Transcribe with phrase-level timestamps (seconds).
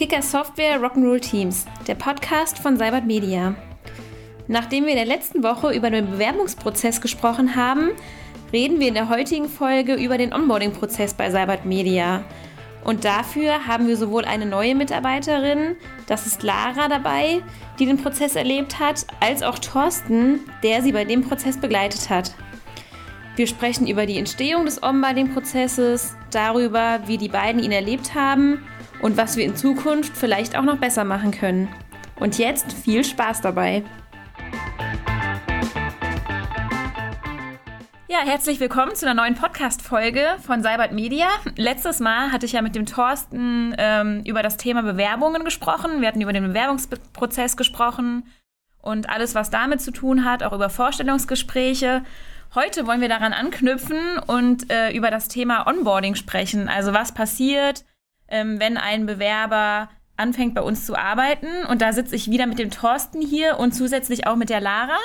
[0.00, 3.54] Kicker Software Rock'n'Roll Teams, der Podcast von Cybert Media.
[4.48, 7.90] Nachdem wir in der letzten Woche über den Bewerbungsprozess gesprochen haben,
[8.50, 12.24] reden wir in der heutigen Folge über den Onboarding-Prozess bei Cybert Media.
[12.82, 15.76] Und dafür haben wir sowohl eine neue Mitarbeiterin,
[16.06, 17.42] das ist Lara dabei,
[17.78, 22.34] die den Prozess erlebt hat, als auch Thorsten, der sie bei dem Prozess begleitet hat.
[23.36, 28.62] Wir sprechen über die Entstehung des Onboarding-Prozesses, darüber, wie die beiden ihn erlebt haben
[29.02, 31.68] und was wir in Zukunft vielleicht auch noch besser machen können.
[32.16, 33.82] Und jetzt viel Spaß dabei!
[38.08, 41.28] Ja, herzlich willkommen zu einer neuen Podcast-Folge von Cybert Media.
[41.56, 46.00] Letztes Mal hatte ich ja mit dem Thorsten ähm, über das Thema Bewerbungen gesprochen.
[46.00, 48.24] Wir hatten über den Bewerbungsprozess gesprochen
[48.82, 52.02] und alles, was damit zu tun hat, auch über Vorstellungsgespräche.
[52.54, 56.68] Heute wollen wir daran anknüpfen und äh, über das Thema Onboarding sprechen.
[56.68, 57.84] Also was passiert,
[58.30, 61.64] ähm, wenn ein Bewerber anfängt bei uns zu arbeiten.
[61.68, 64.98] Und da sitze ich wieder mit dem Thorsten hier und zusätzlich auch mit der Lara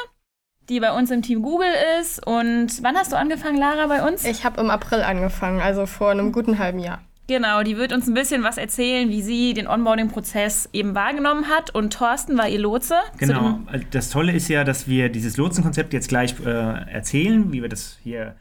[0.70, 2.26] die bei uns im Team Google ist.
[2.26, 4.26] Und wann hast du angefangen, Lara, bei uns?
[4.26, 7.02] Ich habe im April angefangen, also vor einem guten halben Jahr.
[7.28, 11.74] Genau, die wird uns ein bisschen was erzählen, wie sie den Onboarding-Prozess eben wahrgenommen hat.
[11.74, 12.96] Und Thorsten war ihr Lotse.
[13.18, 13.60] Genau,
[13.90, 17.98] das Tolle ist ja, dass wir dieses Lotsenkonzept jetzt gleich äh, erzählen, wie wir das
[18.04, 18.36] hier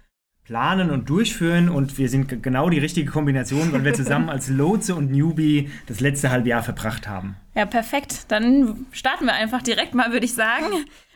[0.44, 1.68] planen und durchführen.
[1.68, 6.00] Und wir sind genau die richtige Kombination, weil wir zusammen als Lotse und Newbie das
[6.00, 7.36] letzte halbe Jahr verbracht haben.
[7.54, 8.30] Ja, perfekt.
[8.30, 10.66] Dann starten wir einfach direkt mal, würde ich sagen.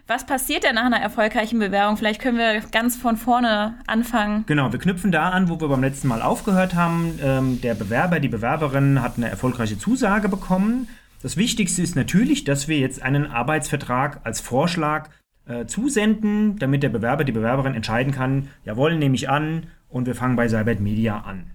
[0.06, 1.98] Was passiert denn nach einer erfolgreichen Bewerbung?
[1.98, 4.44] Vielleicht können wir ganz von vorne anfangen.
[4.46, 7.18] Genau, wir knüpfen da an, wo wir beim letzten Mal aufgehört haben.
[7.22, 10.88] Ähm, der Bewerber, die Bewerberin hat eine erfolgreiche Zusage bekommen.
[11.20, 15.10] Das Wichtigste ist natürlich, dass wir jetzt einen Arbeitsvertrag als Vorschlag
[15.48, 20.14] äh, zusenden, damit der Bewerber, die Bewerberin entscheiden kann, jawohl, nehme ich an und wir
[20.14, 21.50] fangen bei Cybert Media an.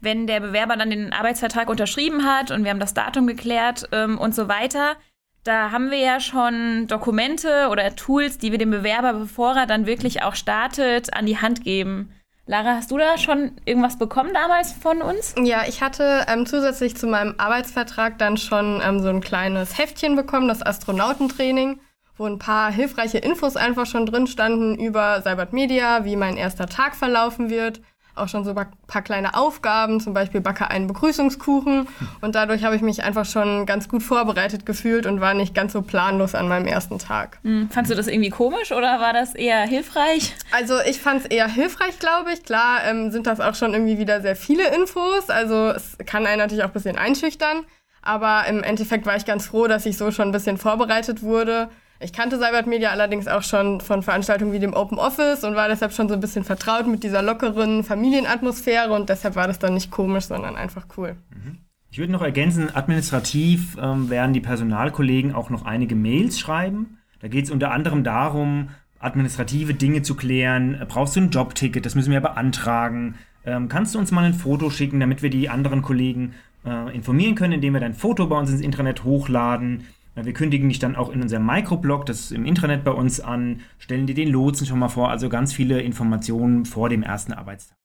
[0.00, 4.18] Wenn der Bewerber dann den Arbeitsvertrag unterschrieben hat und wir haben das Datum geklärt ähm,
[4.18, 4.96] und so weiter,
[5.44, 9.86] da haben wir ja schon Dokumente oder Tools, die wir dem Bewerber, bevor er dann
[9.86, 12.10] wirklich auch startet, an die Hand geben.
[12.48, 15.34] Lara, hast du da schon irgendwas bekommen damals von uns?
[15.42, 20.14] Ja, ich hatte ähm, zusätzlich zu meinem Arbeitsvertrag dann schon ähm, so ein kleines Heftchen
[20.14, 21.80] bekommen, das Astronautentraining,
[22.16, 26.66] wo ein paar hilfreiche Infos einfach schon drin standen über Cybert Media, wie mein erster
[26.66, 27.80] Tag verlaufen wird
[28.16, 31.86] auch schon so ein paar kleine Aufgaben, zum Beispiel backe einen Begrüßungskuchen.
[32.20, 35.72] Und dadurch habe ich mich einfach schon ganz gut vorbereitet gefühlt und war nicht ganz
[35.72, 37.38] so planlos an meinem ersten Tag.
[37.42, 37.68] Mhm.
[37.70, 40.34] Fandst du das irgendwie komisch oder war das eher hilfreich?
[40.52, 42.42] Also ich fand es eher hilfreich, glaube ich.
[42.42, 45.28] Klar ähm, sind das auch schon irgendwie wieder sehr viele Infos.
[45.28, 47.64] Also es kann einen natürlich auch ein bisschen einschüchtern.
[48.02, 51.68] Aber im Endeffekt war ich ganz froh, dass ich so schon ein bisschen vorbereitet wurde
[52.00, 55.68] ich kannte Cybert Media allerdings auch schon von Veranstaltungen wie dem Open Office und war
[55.68, 59.74] deshalb schon so ein bisschen vertraut mit dieser lockeren Familienatmosphäre und deshalb war das dann
[59.74, 61.16] nicht komisch, sondern einfach cool.
[61.30, 61.58] Mhm.
[61.90, 66.98] Ich würde noch ergänzen, administrativ ähm, werden die Personalkollegen auch noch einige Mails schreiben.
[67.20, 68.68] Da geht es unter anderem darum,
[68.98, 70.84] administrative Dinge zu klären.
[70.88, 71.86] Brauchst du ein Jobticket?
[71.86, 73.14] Das müssen wir beantragen.
[73.46, 76.34] Ähm, kannst du uns mal ein Foto schicken, damit wir die anderen Kollegen
[76.66, 79.86] äh, informieren können, indem wir dein Foto bei uns ins Internet hochladen?
[80.24, 83.60] Wir kündigen dich dann auch in unserem Microblog, das ist im Internet bei uns an,
[83.78, 87.76] stellen dir den Lotsen schon mal vor, also ganz viele Informationen vor dem ersten Arbeitstag.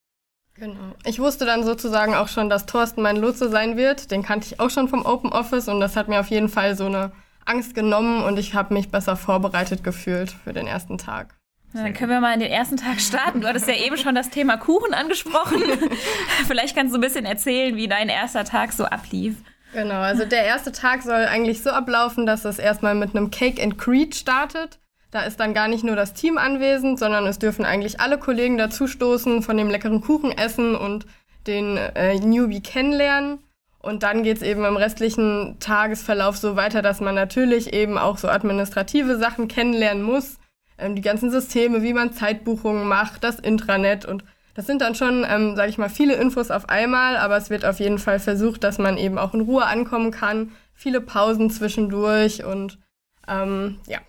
[0.56, 0.96] Genau.
[1.06, 4.12] Ich wusste dann sozusagen auch schon, dass Thorsten mein Lotse sein wird.
[4.12, 6.76] Den kannte ich auch schon vom Open Office und das hat mir auf jeden Fall
[6.76, 7.12] so eine
[7.46, 11.36] Angst genommen und ich habe mich besser vorbereitet gefühlt für den ersten Tag.
[11.74, 13.42] Na, dann können wir mal in den ersten Tag starten.
[13.42, 15.62] Du hattest ja eben schon das Thema Kuchen angesprochen.
[16.48, 19.38] Vielleicht kannst du ein bisschen erzählen, wie dein erster Tag so ablief.
[19.74, 23.62] Genau, also der erste Tag soll eigentlich so ablaufen, dass es erstmal mit einem Cake
[23.62, 24.80] and Creed startet.
[25.12, 28.58] Da ist dann gar nicht nur das Team anwesend, sondern es dürfen eigentlich alle Kollegen
[28.58, 31.06] dazustoßen, von dem leckeren Kuchen essen und
[31.48, 33.40] den äh, Newbie kennenlernen.
[33.80, 38.28] Und dann geht's eben im restlichen Tagesverlauf so weiter, dass man natürlich eben auch so
[38.28, 40.38] administrative Sachen kennenlernen muss.
[40.78, 45.26] Ähm, die ganzen Systeme, wie man Zeitbuchungen macht, das Intranet und das sind dann schon,
[45.28, 48.64] ähm, sage ich mal, viele Infos auf einmal, aber es wird auf jeden Fall versucht,
[48.64, 50.52] dass man eben auch in Ruhe ankommen kann.
[50.74, 52.80] Viele Pausen zwischendurch und
[53.28, 54.00] ähm, ja.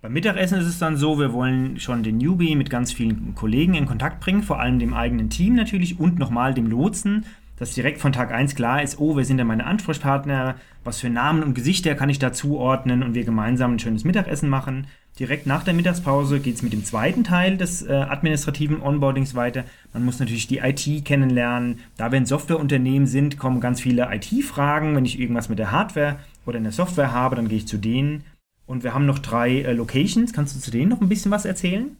[0.00, 3.74] Beim Mittagessen ist es dann so, wir wollen schon den Newbie mit ganz vielen Kollegen
[3.74, 7.26] in Kontakt bringen, vor allem dem eigenen Team natürlich und nochmal dem Lotsen,
[7.56, 11.10] dass direkt von Tag 1 klar ist, oh, wer sind denn meine Ansprechpartner, was für
[11.10, 14.86] Namen und Gesichter kann ich da zuordnen und wir gemeinsam ein schönes Mittagessen machen.
[15.18, 19.64] Direkt nach der Mittagspause geht es mit dem zweiten Teil des äh, administrativen Onboardings weiter.
[19.92, 21.80] Man muss natürlich die IT kennenlernen.
[21.96, 24.94] Da wir ein Softwareunternehmen sind, kommen ganz viele IT-Fragen.
[24.94, 27.78] Wenn ich irgendwas mit der Hardware oder in der Software habe, dann gehe ich zu
[27.78, 28.24] denen.
[28.66, 30.32] Und wir haben noch drei äh, Locations.
[30.32, 31.96] Kannst du zu denen noch ein bisschen was erzählen?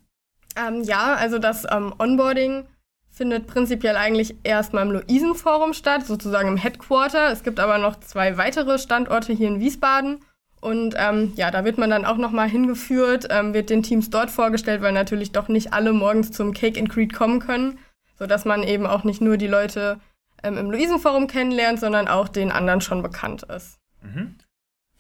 [0.55, 2.67] Ähm, ja, also das ähm, Onboarding
[3.11, 7.33] findet prinzipiell eigentlich erstmal im Luisenforum statt, sozusagen im Headquarter.
[7.33, 10.21] Es gibt aber noch zwei weitere Standorte hier in Wiesbaden.
[10.61, 14.31] Und ähm, ja, da wird man dann auch nochmal hingeführt, ähm, wird den Teams dort
[14.31, 17.79] vorgestellt, weil natürlich doch nicht alle morgens zum Cake and Creed kommen können,
[18.19, 20.01] sodass man eben auch nicht nur die Leute
[20.43, 23.79] ähm, im Luisenforum kennenlernt, sondern auch den anderen schon bekannt ist.
[24.03, 24.37] Mhm.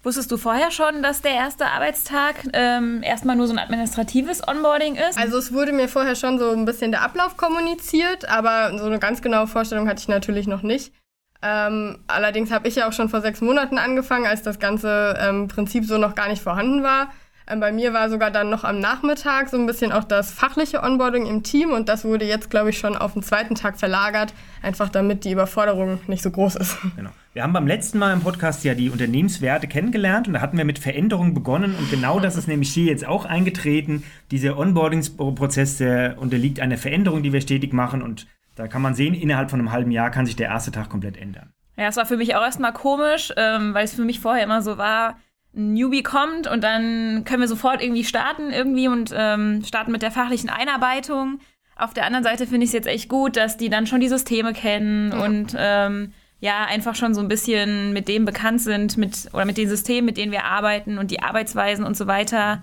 [0.05, 4.94] Wusstest du vorher schon, dass der erste Arbeitstag ähm, erstmal nur so ein administratives Onboarding
[4.94, 5.19] ist?
[5.19, 9.00] Also es wurde mir vorher schon so ein bisschen der Ablauf kommuniziert, aber so eine
[9.00, 10.93] ganz genaue Vorstellung hatte ich natürlich noch nicht.
[11.40, 15.49] Ähm, allerdings habe ich ja auch schon vor sechs Monaten angefangen, als das ganze ähm,
[15.49, 17.08] Prinzip so noch gar nicht vorhanden war.
[17.50, 20.82] Ähm, bei mir war sogar dann noch am Nachmittag so ein bisschen auch das fachliche
[20.82, 24.35] Onboarding im Team und das wurde jetzt, glaube ich, schon auf den zweiten Tag verlagert,
[24.62, 26.76] einfach damit die Überforderung nicht so groß ist.
[26.96, 27.11] Genau.
[27.35, 30.64] Wir haben beim letzten Mal im Podcast ja die Unternehmenswerte kennengelernt und da hatten wir
[30.64, 34.02] mit Veränderungen begonnen und genau das ist nämlich hier jetzt auch eingetreten.
[34.32, 35.81] Dieser Onboarding-Prozess,
[36.17, 38.26] unterliegt einer Veränderung, die wir stetig machen und
[38.58, 41.16] da kann man sehen, innerhalb von einem halben Jahr kann sich der erste Tag komplett
[41.16, 41.52] ändern.
[41.76, 44.62] Ja, es war für mich auch erstmal komisch, ähm, weil es für mich vorher immer
[44.62, 45.16] so war,
[45.55, 50.02] ein Newbie kommt und dann können wir sofort irgendwie starten irgendwie und ähm, starten mit
[50.02, 51.38] der fachlichen Einarbeitung.
[51.76, 54.08] Auf der anderen Seite finde ich es jetzt echt gut, dass die dann schon die
[54.08, 55.25] Systeme kennen ja.
[55.25, 59.56] und ähm, ja, einfach schon so ein bisschen mit dem bekannt sind, mit oder mit
[59.56, 62.62] den Systemen, mit denen wir arbeiten und die Arbeitsweisen und so weiter.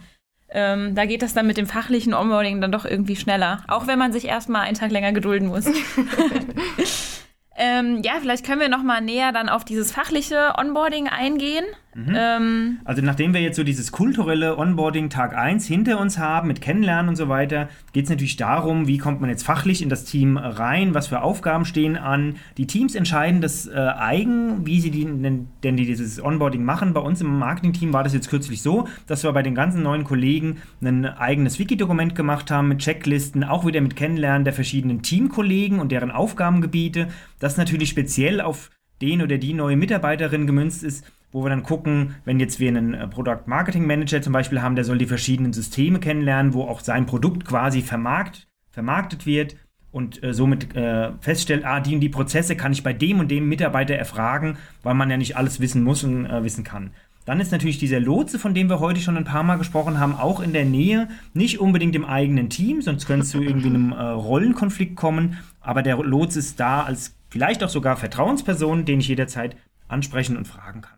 [0.58, 3.62] Ähm, da geht das dann mit dem fachlichen Onboarding dann doch irgendwie schneller.
[3.68, 5.66] Auch wenn man sich erstmal einen Tag länger gedulden muss.
[7.58, 11.66] ähm, ja, vielleicht können wir noch mal näher dann auf dieses fachliche Onboarding eingehen.
[11.96, 12.14] Mhm.
[12.14, 16.60] Ähm, also nachdem wir jetzt so dieses kulturelle Onboarding Tag 1 hinter uns haben, mit
[16.60, 20.04] Kennenlernen und so weiter, geht es natürlich darum, wie kommt man jetzt fachlich in das
[20.04, 22.36] Team rein, was für Aufgaben stehen an.
[22.58, 26.94] Die Teams entscheiden das äh, eigen, wie sie die, denn, denn die dieses Onboarding machen.
[26.94, 30.04] Bei uns im Marketing-Team war das jetzt kürzlich so, dass wir bei den ganzen neuen
[30.04, 35.80] Kollegen ein eigenes Wiki-Dokument gemacht haben mit Checklisten, auch wieder mit Kennenlernen der verschiedenen Teamkollegen
[35.80, 37.08] und deren Aufgabengebiete.
[37.40, 38.70] Das natürlich speziell auf
[39.02, 41.06] den oder die neue Mitarbeiterin gemünzt ist,
[41.36, 44.76] wo wir dann gucken, wenn jetzt wir einen äh, Product Marketing Manager zum Beispiel haben,
[44.76, 49.58] der soll die verschiedenen Systeme kennenlernen, wo auch sein Produkt quasi vermarkt, vermarktet wird
[49.92, 53.30] und äh, somit äh, feststellt, ah, die und die Prozesse kann ich bei dem und
[53.30, 56.92] dem Mitarbeiter erfragen, weil man ja nicht alles wissen muss und äh, wissen kann.
[57.26, 60.16] Dann ist natürlich dieser Lotse, von dem wir heute schon ein paar Mal gesprochen haben,
[60.16, 63.92] auch in der Nähe, nicht unbedingt im eigenen Team, sonst könnte es zu irgendwie einem
[63.92, 69.10] äh, Rollenkonflikt kommen, aber der Lotse ist da als vielleicht auch sogar Vertrauensperson, den ich
[69.10, 69.58] jederzeit
[69.90, 70.95] ansprechen und fragen kann.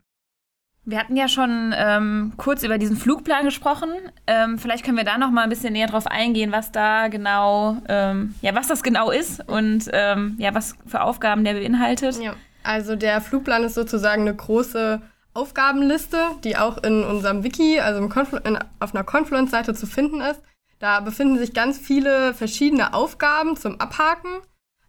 [0.89, 3.89] Wir hatten ja schon ähm, kurz über diesen Flugplan gesprochen.
[4.25, 7.75] Ähm, vielleicht können wir da noch mal ein bisschen näher drauf eingehen, was da genau,
[7.89, 12.17] ähm, ja, was das genau ist und ähm, ja, was für Aufgaben der beinhaltet.
[12.21, 15.01] Ja, also der Flugplan ist sozusagen eine große
[15.33, 18.01] Aufgabenliste, die auch in unserem Wiki, also
[18.45, 20.41] in, auf einer Confluence-Seite zu finden ist.
[20.79, 24.37] Da befinden sich ganz viele verschiedene Aufgaben zum Abhaken,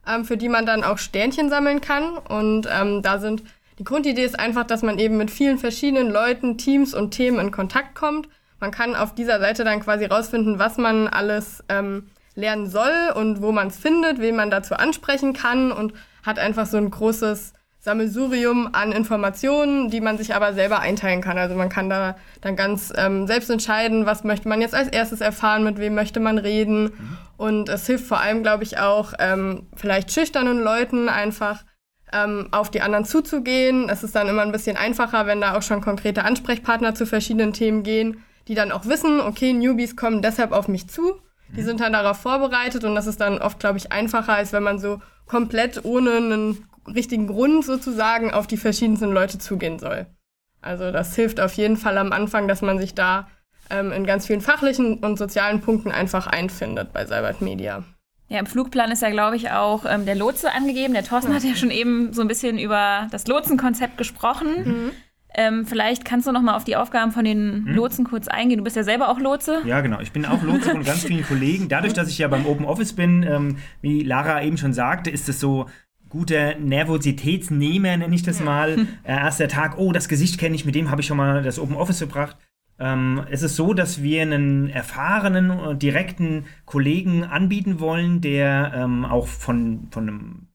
[0.06, 2.19] ähm, für die man dann auch Sternchen sammeln kann.
[2.19, 3.43] Und ähm, da sind
[3.79, 7.51] die Grundidee ist einfach, dass man eben mit vielen verschiedenen Leuten, Teams und Themen in
[7.53, 8.29] Kontakt kommt.
[8.61, 13.41] Man kann auf dieser Seite dann quasi rausfinden, was man alles ähm, lernen soll und
[13.41, 15.93] wo man es findet, wen man dazu ansprechen kann und
[16.25, 21.39] hat einfach so ein großes Sammelsurium an Informationen, die man sich aber selber einteilen kann.
[21.39, 25.21] Also man kann da dann ganz ähm, selbst entscheiden, was möchte man jetzt als erstes
[25.21, 26.85] erfahren, mit wem möchte man reden.
[26.85, 27.19] Mhm.
[27.37, 31.65] Und es hilft vor allem, glaube ich, auch ähm, vielleicht schüchternen Leuten einfach
[32.12, 33.88] ähm, auf die anderen zuzugehen.
[33.88, 37.53] Es ist dann immer ein bisschen einfacher, wenn da auch schon konkrete Ansprechpartner zu verschiedenen
[37.53, 41.20] Themen gehen, die dann auch wissen, okay, Newbies kommen deshalb auf mich zu.
[41.56, 44.62] Die sind dann darauf vorbereitet und das ist dann oft, glaube ich, einfacher, als wenn
[44.62, 50.06] man so komplett ohne einen richtigen Grund sozusagen auf die verschiedensten Leute zugehen soll.
[50.60, 53.29] Also das hilft auf jeden Fall am Anfang, dass man sich da
[53.70, 57.84] ähm, in ganz vielen fachlichen und sozialen Punkten einfach einfindet bei Cybert Media.
[58.29, 60.93] Ja, im Flugplan ist ja, glaube ich, auch ähm, der Lotse angegeben.
[60.93, 64.49] Der Thorsten hat ja schon eben so ein bisschen über das Lotsenkonzept gesprochen.
[64.65, 64.91] Mhm.
[65.35, 67.75] Ähm, vielleicht kannst du noch mal auf die Aufgaben von den mhm.
[67.75, 68.58] Lotsen kurz eingehen.
[68.58, 69.63] Du bist ja selber auch Lotse.
[69.65, 70.01] Ja, genau.
[70.01, 71.69] Ich bin auch Lotse von ganz vielen Kollegen.
[71.69, 75.29] Dadurch, dass ich ja beim Open Office bin, ähm, wie Lara eben schon sagte, ist
[75.29, 75.67] es so
[76.08, 78.87] guter Nervositätsnehmer, nenne ich das mal.
[79.05, 81.58] Äh, erster Tag, oh, das Gesicht kenne ich, mit dem habe ich schon mal das
[81.58, 82.37] Open Office gebracht.
[82.79, 89.05] Ähm, es ist so, dass wir einen erfahrenen, äh, direkten Kollegen anbieten wollen, der ähm,
[89.05, 90.49] auch von, von einem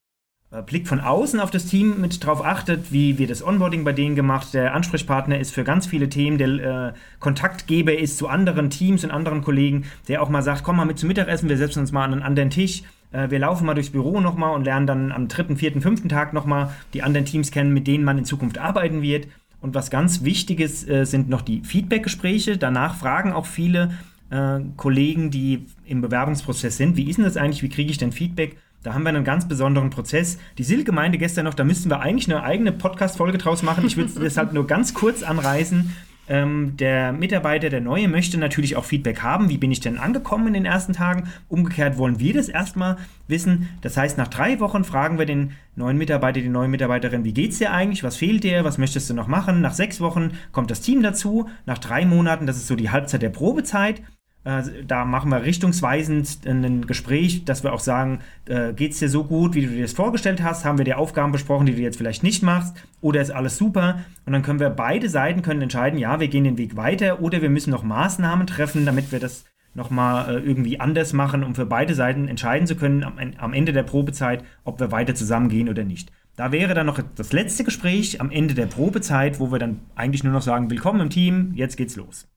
[0.54, 3.92] äh, Blick von außen auf das Team mit drauf achtet, wie wird das Onboarding bei
[3.92, 4.54] denen gemacht.
[4.54, 9.12] Der Ansprechpartner ist für ganz viele Themen, der äh, Kontaktgeber ist zu anderen Teams und
[9.12, 12.06] anderen Kollegen, der auch mal sagt, komm mal mit zum Mittagessen, wir setzen uns mal
[12.06, 12.84] an einen anderen Tisch.
[13.12, 16.34] Äh, wir laufen mal durchs Büro nochmal und lernen dann am dritten, vierten, fünften Tag
[16.34, 19.28] nochmal die anderen Teams kennen, mit denen man in Zukunft arbeiten wird.
[19.64, 22.58] Und was ganz wichtig ist, äh, sind noch die Feedback-Gespräche.
[22.58, 23.92] Danach fragen auch viele
[24.30, 28.12] äh, Kollegen, die im Bewerbungsprozess sind, wie ist denn das eigentlich, wie kriege ich denn
[28.12, 28.58] Feedback?
[28.84, 30.38] Da haben wir einen ganz besonderen Prozess.
[30.58, 33.86] Die Silke meinte gestern noch, da müssten wir eigentlich eine eigene Podcast-Folge draus machen.
[33.88, 35.96] Ich will es deshalb nur ganz kurz anreißen.
[36.30, 39.50] Ähm, der Mitarbeiter, der Neue, möchte natürlich auch Feedback haben.
[39.50, 41.28] Wie bin ich denn angekommen in den ersten Tagen?
[41.50, 43.70] Umgekehrt wollen wir das erstmal wissen.
[43.82, 47.58] Das heißt, nach drei Wochen fragen wir den neuen Mitarbeiter, die neue Mitarbeiterin, wie geht's
[47.58, 48.04] dir eigentlich?
[48.04, 48.64] Was fehlt dir?
[48.64, 49.62] Was möchtest du noch machen?
[49.62, 51.50] Nach sechs Wochen kommt das Team dazu.
[51.66, 54.02] Nach drei Monaten, das ist so die Halbzeit der Probezeit.
[54.44, 59.10] Äh, da machen wir richtungsweisend ein Gespräch, dass wir auch sagen, äh, geht es dir
[59.10, 60.66] so gut, wie du dir das vorgestellt hast?
[60.66, 62.76] Haben wir dir Aufgaben besprochen, die du jetzt vielleicht nicht machst?
[63.02, 64.00] Oder ist alles super?
[64.26, 67.42] Und dann können wir beide Seiten können entscheiden, ja, wir gehen den Weg weiter oder
[67.42, 69.46] wir müssen noch Maßnahmen treffen, damit wir das
[69.76, 73.74] nochmal äh, irgendwie anders machen, um für beide Seiten entscheiden zu können am, am Ende
[73.74, 76.12] der Probezeit, ob wir weiter zusammengehen oder nicht.
[76.36, 80.24] Da wäre dann noch das letzte Gespräch am Ende der Probezeit, wo wir dann eigentlich
[80.24, 82.28] nur noch sagen, willkommen im Team, jetzt geht's los.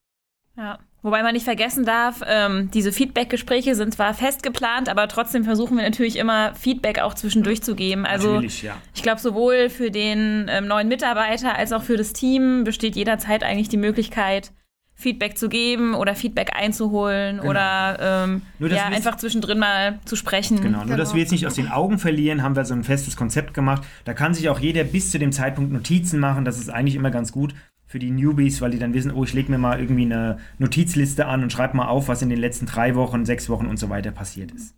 [0.57, 0.79] Ja.
[1.07, 5.77] Wobei man nicht vergessen darf, ähm, diese Feedback-Gespräche sind zwar fest geplant, aber trotzdem versuchen
[5.77, 8.05] wir natürlich immer Feedback auch zwischendurch zu geben.
[8.05, 8.77] Also natürlich, ja.
[8.93, 13.45] ich glaube, sowohl für den ähm, neuen Mitarbeiter als auch für das Team besteht jederzeit
[13.45, 14.51] eigentlich die Möglichkeit,
[14.95, 17.51] Feedback zu geben oder Feedback einzuholen genau.
[17.51, 20.61] oder ähm, nur, ja, einfach zwischendrin mal zu sprechen.
[20.61, 20.97] Genau, nur genau.
[20.97, 23.85] dass wir jetzt nicht aus den Augen verlieren, haben wir so ein festes Konzept gemacht.
[24.05, 26.45] Da kann sich auch jeder bis zu dem Zeitpunkt Notizen machen.
[26.45, 27.55] Das ist eigentlich immer ganz gut
[27.87, 31.27] für die Newbies, weil die dann wissen, oh, ich lege mir mal irgendwie eine Notizliste
[31.27, 33.89] an und schreibe mal auf, was in den letzten drei Wochen, sechs Wochen und so
[33.89, 34.75] weiter passiert ist.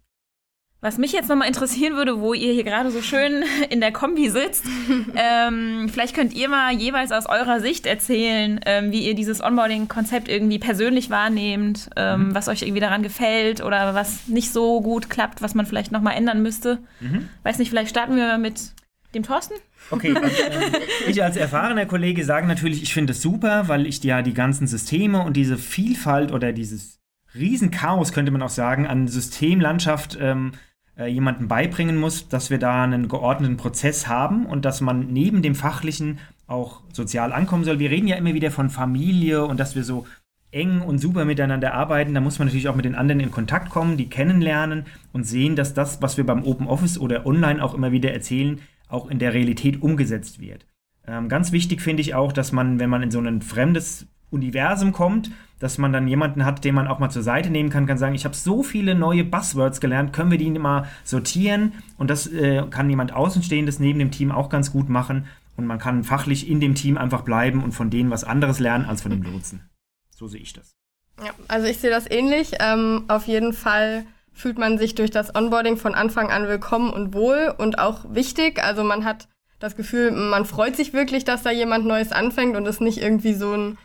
[0.81, 4.29] Was mich jetzt nochmal interessieren würde, wo ihr hier gerade so schön in der Kombi
[4.29, 4.65] sitzt,
[5.17, 10.29] ähm, vielleicht könnt ihr mal jeweils aus eurer Sicht erzählen, ähm, wie ihr dieses Onboarding-Konzept
[10.29, 12.35] irgendwie persönlich wahrnehmt, ähm, mhm.
[12.35, 16.15] was euch irgendwie daran gefällt oder was nicht so gut klappt, was man vielleicht nochmal
[16.15, 16.79] ändern müsste.
[17.01, 17.29] Mhm.
[17.43, 18.73] Weiß nicht, vielleicht starten wir mit
[19.15, 19.55] dem Thorsten?
[19.91, 24.03] Okay, und, äh, ich als erfahrener Kollege sage natürlich, ich finde es super, weil ich
[24.05, 27.01] ja die ganzen Systeme und diese Vielfalt oder dieses
[27.35, 30.53] Riesenchaos, könnte man auch sagen, an Systemlandschaft ähm,
[30.99, 35.43] äh, jemandem beibringen muss, dass wir da einen geordneten Prozess haben und dass man neben
[35.43, 37.79] dem Fachlichen auch sozial ankommen soll.
[37.79, 40.07] Wir reden ja immer wieder von Familie und dass wir so
[40.51, 43.69] eng und super miteinander arbeiten, da muss man natürlich auch mit den anderen in Kontakt
[43.71, 47.75] kommen, die kennenlernen und sehen, dass das, was wir beim Open Office oder online auch
[47.75, 50.67] immer wieder erzählen, auch in der Realität umgesetzt wird.
[51.07, 54.93] Ähm, ganz wichtig finde ich auch, dass man, wenn man in so ein fremdes Universum
[54.93, 57.99] kommt, dass man dann jemanden hat, den man auch mal zur Seite nehmen kann, kann
[57.99, 61.73] sagen, ich habe so viele neue Buzzwords gelernt, können wir die mal sortieren?
[61.97, 65.27] Und das äh, kann jemand Außenstehendes neben dem Team auch ganz gut machen.
[65.57, 68.85] Und man kann fachlich in dem Team einfach bleiben und von denen was anderes lernen
[68.85, 69.69] als von dem Lotsen.
[70.15, 70.77] So sehe ich das.
[71.25, 72.53] Ja, also ich sehe das ähnlich.
[72.61, 74.05] Ähm, auf jeden Fall
[74.39, 78.63] fühlt man sich durch das Onboarding von Anfang an willkommen und wohl und auch wichtig.
[78.63, 79.29] Also man hat
[79.59, 83.35] das Gefühl, man freut sich wirklich, dass da jemand Neues anfängt und es nicht irgendwie
[83.35, 83.79] so ein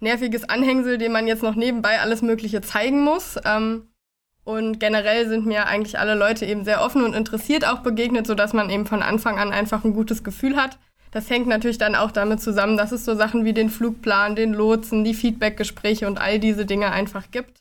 [0.00, 3.36] nerviges Anhängsel, dem man jetzt noch nebenbei alles Mögliche zeigen muss.
[3.44, 3.86] Ähm,
[4.42, 8.52] und generell sind mir eigentlich alle Leute eben sehr offen und interessiert auch begegnet, sodass
[8.52, 10.78] man eben von Anfang an einfach ein gutes Gefühl hat.
[11.12, 14.54] Das hängt natürlich dann auch damit zusammen, dass es so Sachen wie den Flugplan, den
[14.54, 17.59] Lotsen, die Feedbackgespräche und all diese Dinge einfach gibt.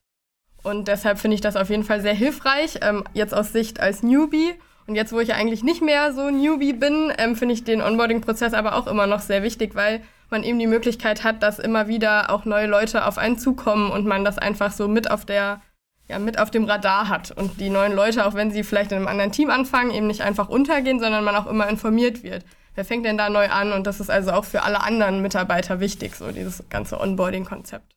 [0.63, 4.03] Und deshalb finde ich das auf jeden Fall sehr hilfreich, ähm, jetzt aus Sicht als
[4.03, 4.53] Newbie.
[4.87, 8.53] Und jetzt, wo ich eigentlich nicht mehr so Newbie bin, ähm, finde ich den Onboarding-Prozess
[8.53, 10.01] aber auch immer noch sehr wichtig, weil
[10.31, 14.05] man eben die Möglichkeit hat, dass immer wieder auch neue Leute auf einen zukommen und
[14.05, 15.61] man das einfach so mit auf der,
[16.07, 17.31] ja, mit auf dem Radar hat.
[17.31, 20.21] Und die neuen Leute, auch wenn sie vielleicht in einem anderen Team anfangen, eben nicht
[20.21, 22.43] einfach untergehen, sondern man auch immer informiert wird.
[22.75, 23.73] Wer fängt denn da neu an?
[23.73, 27.95] Und das ist also auch für alle anderen Mitarbeiter wichtig, so dieses ganze Onboarding-Konzept.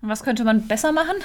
[0.00, 1.16] Was könnte man besser machen?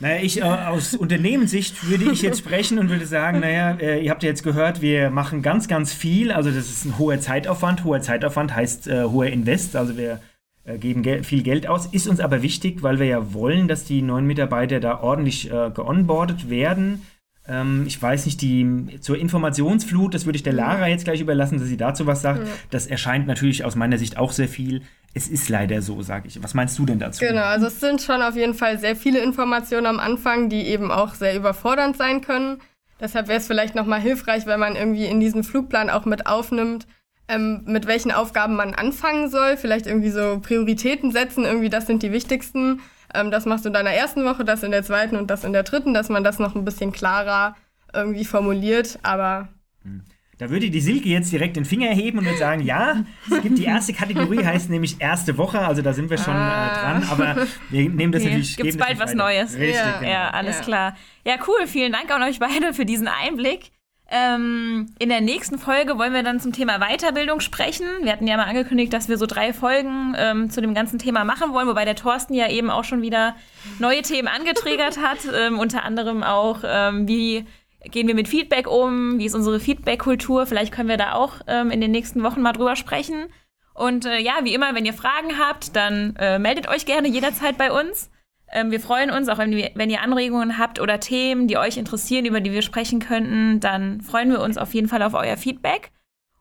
[0.00, 4.10] Naja, ich äh, aus Unternehmenssicht würde ich jetzt sprechen und würde sagen, naja, äh, ihr
[4.10, 6.32] habt ja jetzt gehört, wir machen ganz, ganz viel.
[6.32, 7.84] Also das ist ein hoher Zeitaufwand.
[7.84, 9.76] Hoher Zeitaufwand heißt äh, hoher Invest.
[9.76, 10.20] Also wir
[10.64, 11.86] äh, geben Gel viel Geld aus.
[11.86, 15.70] Ist uns aber wichtig, weil wir ja wollen, dass die neuen Mitarbeiter da ordentlich äh,
[15.70, 17.02] geonboardet werden.
[17.46, 21.58] Ähm, ich weiß nicht, die zur Informationsflut, das würde ich der Lara jetzt gleich überlassen,
[21.58, 22.46] dass sie dazu was sagt.
[22.46, 22.52] Ja.
[22.70, 24.82] Das erscheint natürlich aus meiner Sicht auch sehr viel
[25.14, 26.42] es ist leider so, sage ich.
[26.42, 27.24] Was meinst du denn dazu?
[27.24, 30.90] Genau, also es sind schon auf jeden Fall sehr viele Informationen am Anfang, die eben
[30.90, 32.60] auch sehr überfordernd sein können.
[33.00, 36.86] Deshalb wäre es vielleicht nochmal hilfreich, wenn man irgendwie in diesen Flugplan auch mit aufnimmt,
[37.28, 39.56] ähm, mit welchen Aufgaben man anfangen soll.
[39.56, 42.80] Vielleicht irgendwie so Prioritäten setzen, irgendwie das sind die wichtigsten.
[43.14, 45.52] Ähm, das machst du in deiner ersten Woche, das in der zweiten und das in
[45.52, 47.54] der dritten, dass man das noch ein bisschen klarer
[47.92, 48.98] irgendwie formuliert.
[49.02, 49.48] Aber
[49.82, 50.02] hm.
[50.38, 53.58] Da würde die Silke jetzt direkt den Finger heben und würde sagen, ja, es gibt
[53.58, 56.66] die erste Kategorie, heißt nämlich erste Woche, also da sind wir schon äh, ah.
[56.66, 58.56] äh, dran, aber wir nehmen das nee, natürlich.
[58.56, 59.54] Gibt es bald was Neues.
[59.54, 60.10] Richtig, ja, genau.
[60.10, 60.64] ja alles ja.
[60.64, 60.96] klar.
[61.24, 63.70] Ja, cool, vielen Dank an euch beide für diesen Einblick.
[64.10, 67.86] Ähm, in der nächsten Folge wollen wir dann zum Thema Weiterbildung sprechen.
[68.02, 71.24] Wir hatten ja mal angekündigt, dass wir so drei Folgen ähm, zu dem ganzen Thema
[71.24, 73.34] machen wollen, wobei der Thorsten ja eben auch schon wieder
[73.78, 77.46] neue Themen angetriggert hat, ähm, unter anderem auch, ähm, wie
[77.90, 79.18] gehen wir mit Feedback um?
[79.18, 80.46] Wie ist unsere Feedback-Kultur?
[80.46, 83.26] Vielleicht können wir da auch ähm, in den nächsten Wochen mal drüber sprechen.
[83.74, 87.58] Und äh, ja, wie immer, wenn ihr Fragen habt, dann äh, meldet euch gerne jederzeit
[87.58, 88.10] bei uns.
[88.52, 91.76] Ähm, wir freuen uns, auch wenn, wir, wenn ihr Anregungen habt oder Themen, die euch
[91.76, 95.36] interessieren, über die wir sprechen könnten, dann freuen wir uns auf jeden Fall auf euer
[95.36, 95.90] Feedback.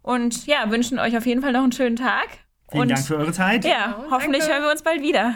[0.04, 2.28] Und ja, wünschen euch auf jeden Fall noch einen schönen Tag.
[2.70, 3.66] Vielen und, Dank für eure Zeit.
[3.66, 4.54] Ja, hoffentlich danke.
[4.54, 5.36] hören wir uns bald wieder.